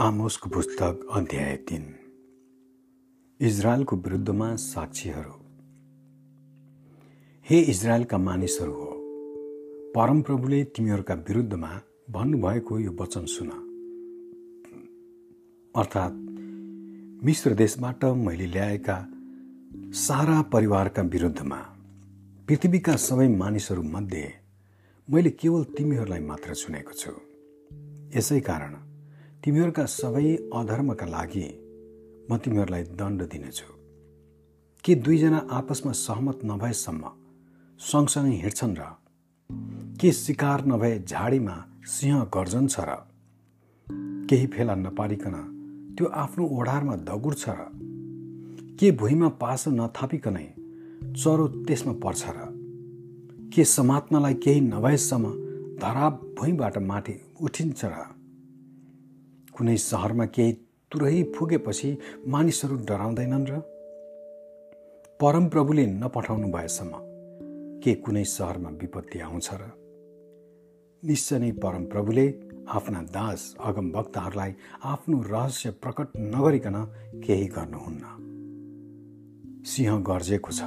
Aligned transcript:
आमोसको 0.00 0.50
पुस्तक 0.50 1.08
अध्याय 1.12 1.56
तिन। 1.56 1.82
इजरायलको 3.40 3.96
विरुद्धमा 3.96 4.56
साक्षीहरू। 4.56 5.32
हे 7.50 7.60
इजरायलका 7.60 8.18
मानिसहरू 8.18 8.72
हो 8.72 8.94
परमप्रभुले 9.96 10.64
तिमीहरूका 10.64 11.14
विरुद्धमा 11.14 11.80
भन्नुभएको 12.10 12.78
यो 12.78 12.92
वचन 12.92 13.24
सुन। 13.24 13.50
अर्थात् 15.76 16.18
मिश्र 17.24 17.54
देशबाट 17.54 18.04
मैले 18.04 18.46
ल्याएका 18.46 19.08
सारा 19.92 20.42
परिवारका 20.42 21.02
विरुद्धमा 21.02 21.60
पृथ्वीका 22.48 22.96
सबै 22.96 23.28
मानिसहरूमध्ये 23.28 24.34
मैले 25.10 25.30
केवल 25.30 25.64
तिमीहरूलाई 25.64 26.20
मात्र 26.20 26.54
सुनेको 26.54 26.92
छु। 26.92 27.12
यसै 28.18 28.40
कारण 28.40 28.89
तिमीहरूका 29.44 29.84
सबै 29.86 30.36
अधर्मका 30.54 31.06
लागि 31.06 31.42
म 32.30 32.36
तिमीहरूलाई 32.36 32.82
दण्ड 32.82 33.20
दिनेछु। 33.22 33.68
के 34.84 34.94
दुईजना 34.94 35.40
आपसमा 35.50 35.92
सहमत 35.92 36.38
नभएसम्म 36.44 37.04
सँगसँगै 37.80 38.34
हिँड्छन् 38.36 38.74
र 38.76 38.88
के 39.96 40.12
शिकार 40.12 40.66
नभए 40.66 40.92
झाडीमा 41.08 41.56
सिंह 41.86 42.20
गर्जन 42.24 42.66
छ 42.66 42.76
र 42.80 42.98
केही 44.28 44.46
फेला 44.46 44.74
नपारिकन 44.74 45.36
त्यो 45.96 46.12
आफ्नो 46.14 46.48
ओढारमा 46.58 46.96
दगुर्छ 47.08 47.44
र 47.48 47.68
के 48.76 48.92
भुइँमा 48.92 49.28
पासो 49.40 49.70
नथापिकनै 49.70 50.46
चरो 51.16 51.48
त्यसमा 51.64 51.98
पर्छ 52.04 52.22
र 52.28 52.38
के 53.54 53.64
समात्नलाई 53.64 54.34
केही 54.34 54.60
नभएसम्म 54.60 55.34
धराप 55.80 56.22
भुइँबाट 56.38 56.78
माथि 56.78 57.20
उठिन्छ 57.40 57.84
र 57.84 58.19
कुनै 59.60 59.76
सहरमा 59.76 60.26
केही 60.26 60.52
तुरै 60.92 61.22
फुगेपछि 61.22 61.98
मानिसहरू 62.26 62.76
डराउँदैनन् 62.76 63.46
र 63.46 63.60
परमप्रभुले 65.20 65.86
नपठाउनु 65.86 66.48
भएसम्म 66.48 66.92
के 67.80 67.94
कुनै 67.94 68.24
सहरमा 68.24 68.70
विपत्ति 68.70 69.20
आउँछ 69.20 69.48
र? 69.52 69.60
निश्चय 71.04 71.38
नै 71.38 71.52
परमप्रभुले 71.52 72.26
आफ्ना 72.68 73.02
दास 73.02 73.56
अगम 73.60 73.90
भक्तहरूलाई 73.92 74.54
आफ्नो 74.84 75.22
रहस्य 75.22 75.70
प्रकट 75.70 76.08
नगरिकन 76.16 76.76
केही 77.26 77.46
गर्नुहुन्न। 77.46 78.04
सिंह 79.66 80.00
गर्जेको 80.00 80.52
छ। 80.52 80.60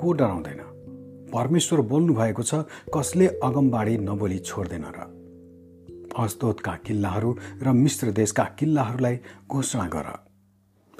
को 0.00 0.12
डराउँदैन? 0.12 0.60
परमेश्वर 1.34 1.80
बोल्नु 1.80 2.14
भएको 2.14 2.42
छ 2.42 2.54
कसले 2.94 3.26
अगमबाडी 3.26 3.98
नबोली 3.98 4.38
छोड्दैन 4.38 4.84
र? 4.84 5.23
अस्तोतका 6.16 6.72
किल्लाहरू 6.76 7.36
र 7.62 7.72
मिश्र 7.72 8.10
देशका 8.10 8.44
किल्लाहरूलाई 8.44 9.18
घोषणा 9.50 9.86
गर। 9.88 10.08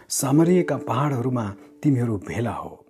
सामरिएका 0.08 0.76
पहाडहरूमा 0.76 1.56
तिमीहरू 1.82 2.16
भेला 2.16 2.52
हो। 2.52 2.86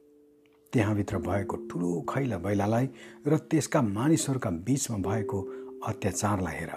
त्यहाँभित्र 0.73 1.19
भएको 1.19 1.57
ठुलो 1.57 2.07
खैला 2.09 2.39
बैलालाई 2.39 2.89
र 3.27 3.37
त्यसका 3.37 3.83
मानिसहरूका 3.83 4.51
बिचमा 4.51 4.99
भएको 4.99 5.41
अत्याचारलाई 5.87 6.55
हेर। 6.55 6.73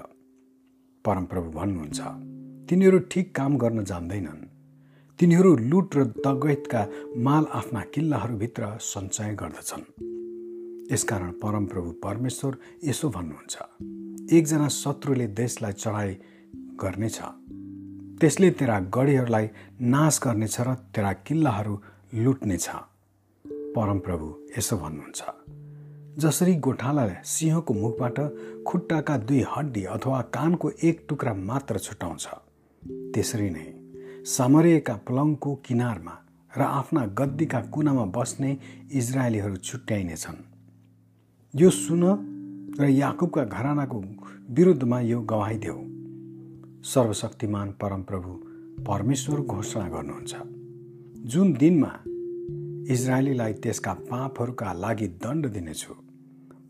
परमप्रभु 1.05 1.49
भन्नुहुन्छ 1.51 1.99
तिनीहरू 2.69 2.99
ठिक 2.99 3.35
काम 3.35 3.57
गर्न 3.57 3.83
जान्दैनन्। 3.83 4.45
तिनीहरू 5.19 5.55
लुट 5.55 5.95
र 5.95 6.03
दगैतका 6.03 6.87
माल 7.17 7.45
आफ्ना 7.53 7.81
किल्लाहरूभित्र 7.81 8.77
सञ्चय 8.79 9.33
गर्दछन्। 9.33 9.85
यसकारण 10.93 11.31
परमप्रभु 11.31 11.91
परमेश्वर 11.91 12.57
यसो 12.83 13.09
भन्नुहुन्छ। 13.09 13.57
एकजना 14.31 14.67
शत्रुले 14.67 15.27
देशलाई 15.27 15.71
चढाइ 15.71 16.13
गर्नेछ। 16.83 17.19
त्यसले 18.19 18.49
तेरा 18.51 18.79
गढीहरूलाई 18.79 19.47
नाश 19.81 20.19
गर्नेछ 20.23 20.55
र 20.61 20.73
तेरा 20.95 21.13
किल्लाहरू 21.13 21.75
लुट्नेछ। 22.13 22.67
परमप्रभु 23.75 24.27
यसो 24.57 24.77
भन्नुहुन्छ 24.77 25.21
जसरी 26.19 26.55
गोठालाले 26.55 27.15
सिंहको 27.23 27.73
मुखबाट 27.73 28.19
खुट्टाका 28.67 29.17
दुई 29.17 29.43
हड्डी 29.55 29.83
अथवा 29.85 30.21
कानको 30.21 30.71
एक 30.83 31.05
टुक्रा 31.09 31.33
मात्र 31.33 31.79
छुटाउँछ 31.79 32.27
त्यसरी 33.13 33.49
नै 33.49 33.67
सामरिएका 34.25 34.95
पलङको 35.07 35.55
किनारमा 35.55 36.15
र 36.57 36.61
आफ्ना 36.61 37.05
गद्दीका 37.05 37.61
कुनामा 37.61 38.05
बस्ने 38.05 38.57
इजरायलीहरू 38.91 39.55
छुट्याइनेछन्। 39.57 40.39
यो 41.53 41.69
सुन 41.69 42.03
र 42.79 42.89
याकुबका 42.89 43.43
घरानाको 43.43 43.99
विरुद्धमा 44.49 44.99
यो 44.99 45.21
गवाई 45.21 45.57
देऊ। 45.57 45.79
सर्वशक्तिमान 46.83 47.71
परमप्रभु 47.71 48.31
परमेश्वर 48.83 49.39
घोषणा 49.41 49.87
गर्नुहुन्छ। 49.89 50.33
जुन 51.25 51.53
दिनमा 51.53 51.91
इजरायलीलाई 52.93 53.53
त्यसका 53.53 53.93
पापहरूका 53.93 54.73
लागि 54.73 55.07
दण्ड 55.23 55.47
दिनेछु 55.47 55.93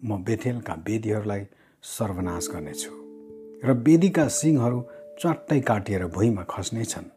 म 0.06 0.23
बेथेलका 0.23 0.73
वेदीहरूलाई 0.88 1.44
सर्वनाश 1.84 2.47
गर्नेछु 2.53 2.91
र 3.63 3.73
वेदीका 3.88 4.28
सिंहहरू 4.28 4.79
च्वाट्टै 5.22 5.59
काटिएर 5.59 6.06
भुइँमा 6.07 6.44
खस्नेछन्। 6.50 7.07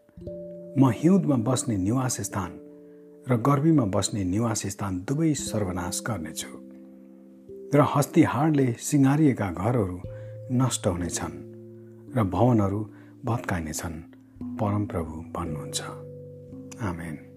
म 0.78 0.90
हिउँदमा 0.90 1.36
बस्ने 1.36 1.76
निवास 1.76 2.20
स्थान 2.20 2.50
र 3.28 3.36
गर्मीमा 3.36 3.84
बस्ने 3.84 4.24
निवास 4.24 4.66
स्थान 4.66 5.04
दुवै 5.08 5.34
सर्वनाश 5.34 6.02
गर्नेछु। 6.06 6.69
र 7.74 7.80
हस्तिहाडले 7.80 8.72
सिँगारिएका 8.72 9.50
घरहरू 9.50 10.00
नष्ट 10.52 10.86
हुनेछन् 10.86 12.16
र 12.16 12.22
भवनहरू 12.22 12.90
भत्काइनेछन्। 13.24 14.02
परमप्रभु 14.42 15.24
भन्नुहुन्छ। 15.32 15.82
आमेन। 16.82 17.29